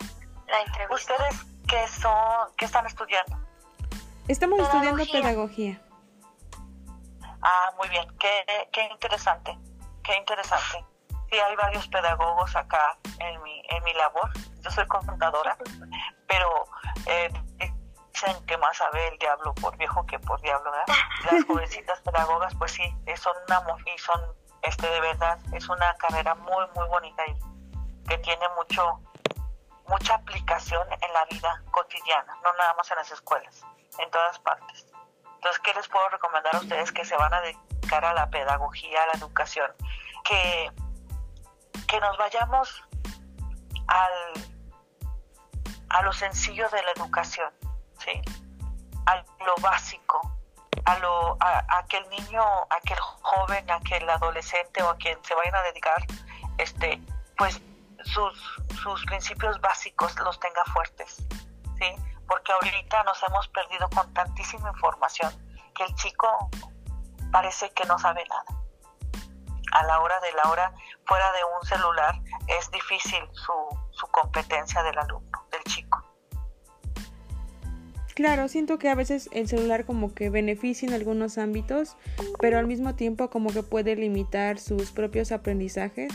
la 0.48 0.62
entrevista. 0.62 1.14
¿Ustedes 1.14 1.46
qué 1.68 1.88
son, 1.88 2.50
qué 2.58 2.66
están 2.66 2.86
estudiando? 2.86 3.38
Estamos 4.28 4.60
estudiando 4.60 5.06
pedagogía. 5.06 5.82
Ah, 7.42 7.72
muy 7.78 7.88
bien, 7.90 8.06
qué, 8.18 8.68
qué 8.72 8.84
interesante, 8.92 9.58
qué 10.04 10.18
interesante. 10.18 10.84
Sí, 11.30 11.38
hay 11.38 11.56
varios 11.56 11.88
pedagogos 11.90 12.56
acá 12.56 12.98
en 13.20 13.42
mi, 13.44 13.62
en 13.70 13.84
mi 13.84 13.94
labor. 13.94 14.32
Yo 14.62 14.72
soy 14.72 14.86
contadora, 14.88 15.58
pero 16.28 16.66
eh, 17.06 17.32
dicen 18.14 18.46
que 18.46 18.58
más 18.58 18.78
sabe 18.78 19.08
el 19.10 19.18
diablo 19.20 19.54
por 19.56 19.76
viejo 19.78 20.06
que 20.06 20.20
por 20.20 20.42
diablo, 20.42 20.72
¿verdad? 20.72 20.96
Las 21.32 21.44
jovencitas 21.48 22.02
pedagogas, 22.02 22.54
pues 22.56 22.72
sí, 22.72 22.96
son 23.16 23.36
una 23.48 23.64
y 23.94 23.98
son, 23.98 24.22
este, 24.64 24.88
de 24.88 25.02
verdad, 25.02 25.38
es 25.54 25.68
una 25.70 25.94
carrera 25.96 26.34
muy, 26.36 26.66
muy 26.76 26.88
bonita 26.88 27.24
y 27.28 28.08
que 28.08 28.18
tiene 28.20 28.48
mucho, 28.56 29.02
mucha 29.88 30.16
aplicación 30.16 30.88
en 30.92 31.14
la 31.14 31.26
vida 31.26 31.62
cotidiana, 31.72 32.36
no 32.44 32.54
nada 32.54 32.74
más 32.76 32.90
en 32.92 32.98
las 32.98 33.12
escuelas, 33.12 33.64
en 34.00 34.10
todas 34.12 34.40
partes. 34.40 34.88
Entonces, 35.36 35.60
¿qué 35.60 35.74
les 35.74 35.88
puedo 35.88 36.08
recomendar 36.10 36.56
a 36.56 36.60
ustedes 36.60 36.92
que 36.92 37.06
se 37.06 37.16
van 37.16 37.34
a 37.34 37.42
dedicar 37.42 38.04
a 38.04 38.14
la 38.14 38.30
pedagogía, 38.30 39.04
a 39.04 39.08
la 39.08 39.14
educación? 39.14 39.72
Que, 40.24 40.72
que 41.88 42.00
nos 42.00 42.18
vayamos 42.18 42.84
al, 43.88 44.14
a 45.90 46.02
lo 46.02 46.14
sencillo 46.14 46.70
de 46.70 46.84
la 46.84 46.92
educación, 46.92 47.52
¿sí? 48.00 48.22
a 49.06 49.16
lo 49.16 49.56
básico, 49.62 50.38
a, 50.86 51.00
lo, 51.00 51.38
a, 51.40 51.86
que 51.88 51.98
el 51.98 52.10
niño, 52.10 52.44
a 52.44 52.80
que 52.86 52.94
el 52.94 53.00
joven, 53.00 53.72
a 53.72 53.80
que 53.80 53.98
el 53.98 54.10
adolescente 54.10 54.84
o 54.84 54.90
a 54.90 54.98
quien 54.98 55.18
se 55.24 55.34
vayan 55.34 55.56
a 55.56 55.62
dedicar, 55.64 56.06
este, 56.58 57.02
pues 57.38 57.62
sus, 58.04 58.38
sus 58.82 59.06
principios 59.06 59.60
básicos 59.62 60.14
los 60.20 60.40
tenga 60.40 60.64
fuertes, 60.66 61.18
¿sí? 61.80 61.96
porque 62.28 62.52
ahorita 62.52 63.04
nos 63.04 63.24
hemos 63.24 63.48
perdido 63.48 63.90
con 63.90 64.14
tantísima 64.14 64.70
información 64.70 65.32
que 65.74 65.84
el 65.84 65.96
chico 65.96 66.50
parece 67.32 67.72
que 67.72 67.86
no 67.86 67.98
sabe 67.98 68.26
nada. 68.28 68.57
A 69.74 69.84
la 69.84 70.00
hora 70.00 70.20
de 70.22 70.32
la 70.34 70.50
hora, 70.50 70.74
fuera 71.06 71.26
de 71.32 71.40
un 71.60 71.68
celular, 71.68 72.16
es 72.60 72.72
difícil 72.72 73.20
su, 73.34 73.54
su 73.92 74.08
competencia 74.08 74.82
del 74.84 74.98
alumno, 74.98 75.46
del 75.52 75.64
chico. 75.64 76.04
Claro, 78.16 78.48
siento 78.48 78.80
que 78.80 78.90
a 78.90 78.96
veces 78.96 79.30
el 79.32 79.48
celular 79.48 79.86
como 79.86 80.16
que 80.16 80.32
beneficia 80.32 80.88
en 80.88 80.96
algunos 80.96 81.38
ámbitos, 81.38 81.98
pero 82.40 82.58
al 82.58 82.66
mismo 82.66 82.96
tiempo 82.96 83.30
como 83.30 83.52
que 83.52 83.62
puede 83.62 83.96
limitar 83.96 84.58
sus 84.58 84.92
propios 84.92 85.32
aprendizajes. 85.32 86.12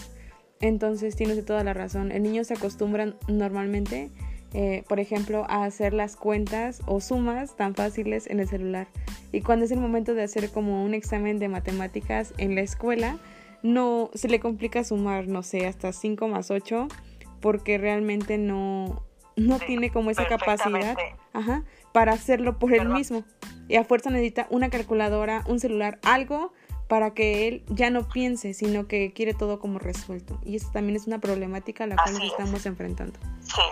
Entonces 0.60 1.14
tienes 1.14 1.44
toda 1.44 1.62
la 1.62 1.74
razón. 1.74 2.10
El 2.10 2.24
niño 2.24 2.42
se 2.42 2.54
acostumbra 2.54 3.14
normalmente 3.28 4.10
eh, 4.54 4.84
por 4.86 5.00
ejemplo, 5.00 5.46
a 5.48 5.64
hacer 5.64 5.94
las 5.94 6.16
cuentas 6.16 6.82
o 6.86 7.00
sumas 7.00 7.56
tan 7.56 7.74
fáciles 7.74 8.26
en 8.26 8.40
el 8.40 8.48
celular. 8.48 8.86
Y 9.32 9.40
cuando 9.40 9.64
es 9.64 9.70
el 9.70 9.80
momento 9.80 10.14
de 10.14 10.22
hacer 10.22 10.50
como 10.50 10.84
un 10.84 10.92
examen 10.92 11.38
de 11.38 11.48
matemáticas 11.48 12.34
en 12.36 12.54
la 12.54 12.60
escuela, 12.60 13.16
no 13.62 14.10
se 14.14 14.28
le 14.28 14.40
complica 14.40 14.84
sumar, 14.84 15.26
no 15.28 15.42
sé, 15.42 15.66
hasta 15.66 15.92
5 15.92 16.28
más 16.28 16.50
8, 16.50 16.88
porque 17.40 17.78
realmente 17.78 18.38
no, 18.38 19.04
no 19.36 19.58
tiene 19.58 19.90
como 19.90 20.10
esa 20.10 20.26
capacidad 20.26 20.96
ajá, 21.32 21.64
para 21.92 22.12
hacerlo 22.12 22.58
por 22.58 22.72
él 22.72 22.88
mismo. 22.88 23.24
Y 23.68 23.76
a 23.76 23.84
fuerza 23.84 24.10
necesita 24.10 24.46
una 24.50 24.70
calculadora, 24.70 25.44
un 25.46 25.60
celular, 25.60 25.98
algo 26.04 26.52
para 26.88 27.14
que 27.14 27.48
él 27.48 27.64
ya 27.68 27.90
no 27.90 28.08
piense, 28.08 28.52
sino 28.52 28.86
que 28.86 29.12
quiere 29.12 29.32
todo 29.34 29.58
como 29.58 29.78
resuelto. 29.78 30.38
Y 30.44 30.56
eso 30.56 30.70
también 30.72 30.96
es 30.96 31.06
una 31.06 31.20
problemática 31.20 31.84
a 31.84 31.86
la 31.86 31.96
cual 31.96 32.14
nos 32.14 32.24
estamos 32.24 32.66
enfrentando. 32.66 33.18
Sí, 33.40 33.62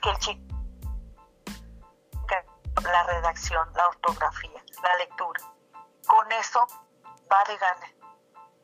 que 0.00 0.10
el 0.10 0.16
chico 0.18 0.52
la 2.80 3.02
redacción, 3.04 3.68
la 3.74 3.88
ortografía, 3.88 4.62
la 4.82 4.96
lectura. 4.96 5.40
Con 6.06 6.32
eso 6.32 6.66
va 7.30 7.44
de 7.46 7.56
gane. 7.56 8.01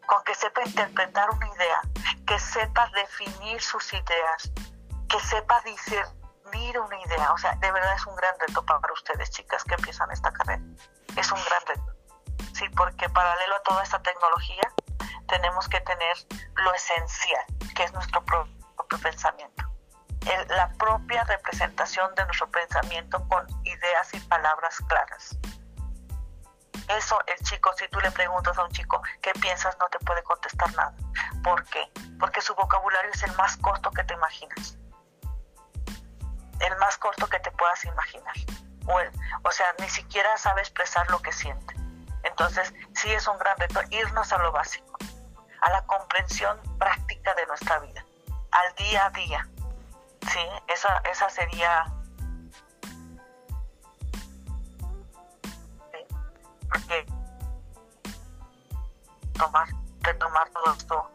Con 0.08 0.24
que 0.24 0.34
sepa 0.34 0.62
interpretar 0.64 1.30
una 1.30 1.46
idea, 1.46 1.80
que 2.26 2.38
sepa 2.40 2.90
definir 2.94 3.60
sus 3.62 3.92
ideas, 3.92 4.50
que 5.08 5.20
sepa 5.20 5.60
discernir 5.60 6.80
una 6.80 7.00
idea. 7.00 7.32
O 7.32 7.38
sea, 7.38 7.54
de 7.54 7.70
verdad 7.70 7.94
es 7.94 8.06
un 8.06 8.16
gran 8.16 8.34
reto 8.40 8.64
para 8.64 8.92
ustedes, 8.92 9.30
chicas, 9.30 9.62
que 9.64 9.74
empiezan 9.74 10.10
esta 10.10 10.32
carrera. 10.32 10.62
Es 11.14 11.30
un 11.30 11.38
gran 11.44 11.60
reto. 11.66 11.94
Sí, 12.54 12.68
porque 12.76 13.08
paralelo 13.10 13.54
a 13.54 13.62
toda 13.62 13.82
esta 13.84 14.02
tecnología, 14.02 14.72
tenemos 15.28 15.68
que 15.68 15.80
tener 15.82 16.16
lo 16.56 16.74
esencial, 16.74 17.44
que 17.76 17.84
es 17.84 17.92
nuestro 17.92 18.24
propio 18.24 18.98
pensamiento 19.00 19.68
la 20.48 20.68
propia 20.78 21.24
representación 21.24 22.14
de 22.14 22.24
nuestro 22.24 22.50
pensamiento 22.50 23.26
con 23.28 23.46
ideas 23.64 24.14
y 24.14 24.20
palabras 24.20 24.76
claras. 24.88 25.38
Eso 26.88 27.18
el 27.26 27.38
chico, 27.44 27.72
si 27.76 27.86
tú 27.88 28.00
le 28.00 28.10
preguntas 28.10 28.56
a 28.58 28.64
un 28.64 28.70
chico 28.70 29.02
qué 29.20 29.32
piensas, 29.34 29.76
no 29.78 29.86
te 29.88 29.98
puede 30.00 30.22
contestar 30.22 30.74
nada. 30.74 30.94
¿Por 31.44 31.64
qué? 31.64 31.90
Porque 32.18 32.40
su 32.40 32.54
vocabulario 32.54 33.10
es 33.12 33.22
el 33.22 33.34
más 33.36 33.56
corto 33.58 33.90
que 33.90 34.04
te 34.04 34.14
imaginas. 34.14 34.76
El 36.60 36.76
más 36.78 36.96
corto 36.98 37.28
que 37.28 37.38
te 37.40 37.50
puedas 37.52 37.84
imaginar. 37.84 38.34
O, 38.86 38.98
o 39.48 39.52
sea, 39.52 39.66
ni 39.78 39.88
siquiera 39.88 40.36
sabe 40.38 40.60
expresar 40.62 41.08
lo 41.10 41.20
que 41.20 41.32
siente. 41.32 41.74
Entonces, 42.22 42.72
sí 42.94 43.12
es 43.12 43.28
un 43.28 43.38
gran 43.38 43.56
reto 43.58 43.80
irnos 43.90 44.32
a 44.32 44.38
lo 44.38 44.50
básico, 44.50 44.98
a 45.60 45.70
la 45.70 45.84
comprensión 45.84 46.58
práctica 46.78 47.34
de 47.34 47.46
nuestra 47.46 47.78
vida, 47.80 48.04
al 48.50 48.74
día 48.74 49.06
a 49.06 49.10
día 49.10 49.48
Sí, 50.26 50.40
esa, 50.68 51.02
esa 51.10 51.30
sería... 51.30 51.86
porque 56.70 57.06
tomar, 59.34 59.68
retomar 60.00 60.48
todo 60.50 60.74
esto 60.74 61.10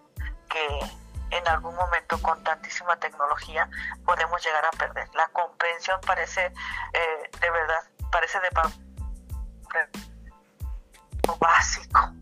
que 0.49 1.37
en 1.37 1.47
algún 1.47 1.75
momento 1.75 2.21
con 2.21 2.43
tantísima 2.43 2.95
tecnología 2.97 3.69
podemos 4.05 4.43
llegar 4.43 4.65
a 4.65 4.71
perder. 4.71 5.09
La 5.15 5.27
comprensión 5.29 5.99
parece, 6.05 6.45
eh, 6.45 7.31
de 7.41 7.49
verdad, 7.51 7.83
parece 8.11 8.39
de 8.39 8.49
lo 11.27 11.37
básico, 11.37 12.13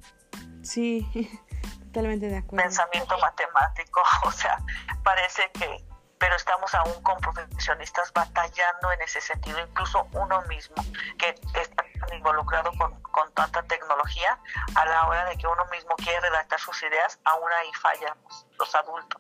Sí, 0.64 1.06
totalmente 1.86 2.28
de 2.28 2.38
acuerdo. 2.38 2.64
Pensamiento 2.64 3.18
matemático, 3.18 4.02
o 4.26 4.32
sea, 4.32 4.58
parece 5.04 5.50
que, 5.54 5.84
pero 6.22 6.36
estamos 6.36 6.72
aún 6.76 7.02
con 7.02 7.20
profesionistas 7.20 8.14
batallando 8.14 8.92
en 8.92 9.02
ese 9.02 9.20
sentido, 9.20 9.60
incluso 9.60 10.08
uno 10.12 10.40
mismo, 10.44 10.76
que 11.18 11.30
está 11.56 11.84
involucrado 12.14 12.72
con, 12.78 13.02
con 13.02 13.34
tanta 13.34 13.64
tecnología, 13.64 14.38
a 14.76 14.86
la 14.86 15.08
hora 15.08 15.26
de 15.26 15.36
que 15.36 15.48
uno 15.48 15.66
mismo 15.72 15.96
quiere 15.96 16.20
redactar 16.22 16.60
sus 16.60 16.80
ideas, 16.84 17.20
aún 17.26 17.52
ahí 17.60 17.74
fallamos, 17.74 18.46
los 18.60 18.76
adultos. 18.76 19.20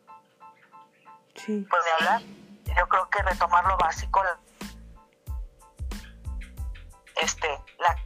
Sí. 1.38 1.66
Puede 1.68 1.92
hablar, 1.94 2.22
yo 2.78 2.88
creo 2.88 3.10
que 3.10 3.24
retomar 3.24 3.66
lo 3.66 3.78
básico, 3.78 4.24
este, 7.16 7.60
la 7.80 7.98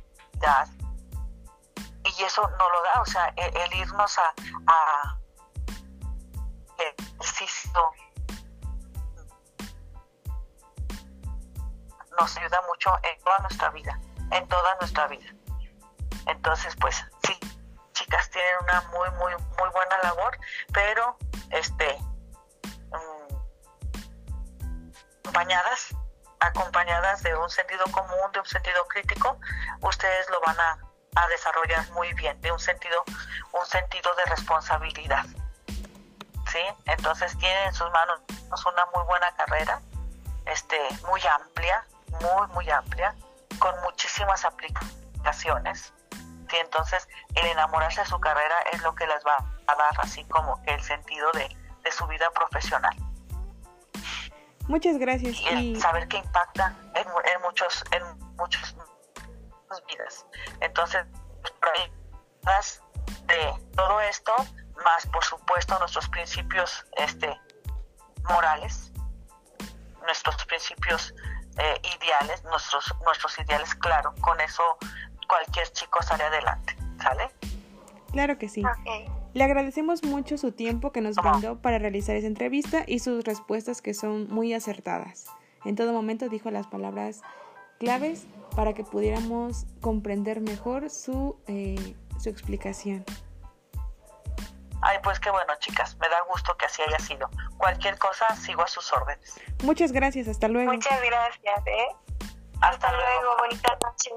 y 2.18 2.24
eso 2.24 2.48
no 2.48 2.70
lo 2.70 2.82
da, 2.84 3.02
o 3.02 3.06
sea, 3.06 3.34
el, 3.36 3.58
el 3.58 3.74
irnos 3.74 4.18
a, 4.20 4.34
a 4.68 5.18
nos 12.18 12.36
ayuda 12.38 12.62
mucho 12.68 12.92
en 13.04 13.20
toda 13.24 13.40
nuestra 13.40 13.70
vida, 13.70 14.00
en 14.32 14.48
toda 14.48 14.76
nuestra 14.76 15.08
vida. 15.08 15.34
Entonces, 16.28 16.76
pues 16.80 17.04
sí, 17.24 17.38
chicas 17.94 18.30
tienen 18.30 18.56
una 18.62 18.82
muy, 18.82 19.10
muy, 19.12 19.34
muy 19.36 19.70
buena 19.70 19.98
labor, 20.04 20.38
pero 20.74 21.18
este 21.52 21.98
mm, 22.92 23.36
acompañadas, 25.24 25.96
acompañadas 26.40 27.24
de 27.24 27.36
un 27.36 27.50
sentido 27.50 27.86
común, 27.92 28.32
de 28.34 28.40
un 28.40 28.46
sentido 28.46 28.88
crítico, 28.88 29.40
ustedes 29.82 30.30
lo 30.30 30.42
van 30.42 30.60
a, 30.60 30.78
a 31.16 31.28
desarrollar 31.28 31.90
muy 31.92 32.14
bien, 32.14 32.40
de 32.42 32.52
un 32.52 32.60
sentido, 32.60 33.04
un 33.52 33.66
sentido 33.66 34.14
de 34.16 34.26
responsabilidad. 34.26 35.26
¿Sí? 36.52 36.62
Entonces 36.86 37.38
tienen 37.38 37.68
en 37.68 37.74
sus 37.74 37.90
manos 37.92 38.22
una 38.66 38.86
muy 38.94 39.04
buena 39.06 39.36
carrera, 39.36 39.82
este, 40.46 40.80
muy 41.08 41.22
amplia, 41.28 41.86
muy, 42.22 42.48
muy 42.54 42.70
amplia, 42.70 43.16
con 43.60 43.74
muchísimas 43.84 44.44
aplicaciones. 44.46 45.94
¿sí? 46.50 46.58
Entonces, 46.58 47.08
el 47.36 47.46
enamorarse 47.48 48.02
de 48.02 48.08
su 48.08 48.20
carrera 48.20 48.56
es 48.72 48.82
lo 48.82 48.94
que 48.96 49.08
les 49.08 49.24
va 49.26 49.38
a 49.68 49.76
dar 49.76 49.94
así 50.00 50.24
como 50.26 50.62
el 50.66 50.82
sentido 50.82 51.32
de, 51.34 51.56
de 51.84 51.92
su 51.92 52.06
vida 52.08 52.30
profesional. 52.32 52.96
Muchas 54.68 54.98
gracias. 54.98 55.40
Y 55.40 55.48
el 55.48 55.60
Y 55.60 55.80
saber 55.80 56.08
que 56.08 56.18
impacta 56.18 56.76
en, 56.96 57.08
en 57.08 57.42
muchos, 57.42 57.84
en 57.92 58.04
muchos 58.36 58.76
muchas 59.70 59.86
vidas. 59.88 60.26
Entonces, 60.62 61.06
más 62.44 62.82
de 63.26 63.54
todo 63.76 64.02
esto, 64.02 64.34
más 64.84 65.08
por 65.08 65.24
supuesto 65.24 65.78
nuestros 65.80 66.08
principios 66.10 66.86
este, 66.98 67.40
morales, 68.24 68.92
nuestros 70.04 70.46
principios 70.46 71.14
eh, 71.58 71.82
ideales, 71.98 72.44
nuestros, 72.46 72.94
nuestros 73.04 73.38
ideales, 73.40 73.74
claro, 73.76 74.14
con 74.22 74.40
eso 74.42 74.64
cualquier 75.28 75.68
chico 75.72 76.02
sale 76.02 76.24
adelante, 76.24 76.76
¿sale? 77.02 77.30
claro 78.12 78.38
que 78.38 78.48
sí. 78.48 78.64
Le 79.34 79.44
agradecemos 79.44 80.04
mucho 80.06 80.38
su 80.38 80.54
tiempo 80.54 80.94
que 80.94 81.02
nos 81.02 81.18
brindó 81.18 81.60
para 81.62 81.78
realizar 81.78 82.16
esa 82.16 82.28
entrevista 82.28 82.86
y 82.88 83.00
sus 83.00 83.26
respuestas 83.26 83.82
que 83.82 83.94
son 83.94 84.30
muy 84.30 84.54
acertadas. 84.54 85.26
En 85.66 85.76
todo 85.76 85.92
momento 85.92 86.30
dijo 86.30 86.50
las 86.52 86.68
palabras 86.68 87.22
claves 87.78 88.26
para 88.56 88.74
que 88.74 88.86
pudiéramos 88.86 89.66
comprender 89.82 90.40
mejor 90.40 90.90
su, 90.90 91.36
eh, 91.48 91.96
su 92.18 92.30
explicación. 92.30 93.04
Ay, 94.88 95.00
pues 95.02 95.20
qué 95.20 95.32
bueno, 95.32 95.52
chicas, 95.58 95.98
me 95.98 96.08
da 96.10 96.22
gusto 96.30 96.56
que 96.58 96.68
así 96.68 96.84
haya 96.84 97.00
sido. 97.00 97.28
Cualquier 97.58 97.98
cosa, 97.98 98.36
sigo 98.36 98.62
a 98.62 98.68
sus 98.68 98.94
órdenes. 98.94 99.34
Muchas 99.64 99.92
gracias, 99.92 100.28
hasta 100.28 100.48
luego. 100.48 100.72
Muchas 100.72 101.02
gracias, 101.02 101.66
¿eh? 101.66 101.88
Hasta, 102.62 102.68
Hasta 102.68 102.92
luego, 102.92 103.36
bonita 103.38 103.76
noche. 103.84 104.12